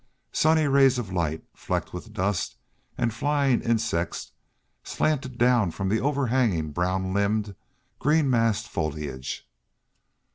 Sunny 0.31 0.65
rays 0.65 0.97
of 0.97 1.13
light, 1.13 1.43
flecked 1.53 1.93
with 1.93 2.11
dust 2.11 2.55
and 2.97 3.13
flying 3.13 3.61
insects, 3.61 4.31
slanted 4.83 5.37
down 5.37 5.69
from 5.69 5.89
the 5.89 5.99
overhanging 6.01 6.71
brown 6.71 7.13
limbed, 7.13 7.53
green 7.99 8.27
massed 8.27 8.67
foliage. 8.67 9.47